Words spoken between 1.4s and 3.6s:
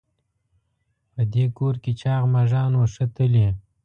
کور کې چاغ مږان وو ښه تلي.